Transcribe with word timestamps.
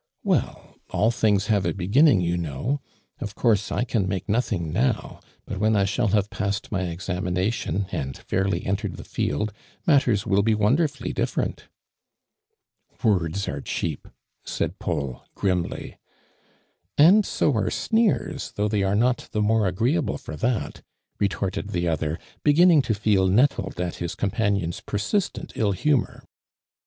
"Well, 0.23 0.77
all 0.89 1.11
things 1.11 1.45
have 1.45 1.63
a 1.63 1.75
beginning 1.75 2.21
you 2.21 2.35
know. 2.35 2.81
Of 3.19 3.35
course, 3.35 3.71
I 3.71 3.83
can 3.83 4.07
make 4.07 4.27
nothing 4.27 4.73
now, 4.73 5.19
but 5.45 5.59
when 5.59 5.75
I 5.75 5.85
shall 5.85 6.07
have 6.07 6.31
passed 6.31 6.71
my 6.71 6.81
exa 6.81 7.19
mination, 7.19 7.85
and 7.93 8.17
fairly 8.17 8.65
entered 8.65 8.97
the 8.97 9.03
tieUl. 9.03 9.51
mat 9.85 10.01
teitj 10.05 10.25
will 10.25 10.41
be 10.41 10.55
wonderfully 10.55 11.13
<lifterent." 11.13 11.65
"Words 13.03 13.47
are 13.47 13.61
cheap 13.61 14.05
t" 14.05 14.09
said 14.43 14.79
Paul, 14.79 15.23
grimly. 15.35 15.99
"And 16.97 17.23
BO 17.39 17.53
are 17.53 17.69
sneers, 17.69 18.53
though 18.53 18.67
they 18.67 18.81
are 18.81 18.95
not 18.95 19.29
the 19.33 19.41
more 19.43 19.67
agreeable 19.67 20.17
for 20.17 20.35
that 20.35 20.77
I'' 20.77 20.81
retorted 21.19 21.69
the 21.73 21.87
other, 21.87 22.17
beginning 22.41 22.81
to 22.81 22.95
feel 22.95 23.27
nettled 23.27 23.79
at 23.79 23.97
his 23.97 24.15
com 24.15 24.31
panion's 24.31 24.79
persistent 24.81 25.53
ill 25.55 25.73
humor. 25.73 26.23